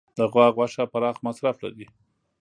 د 0.17 0.19
غوا 0.31 0.47
غوښه 0.55 0.83
پراخ 0.93 1.15
مصرف 1.25 1.55
لري. 1.65 1.85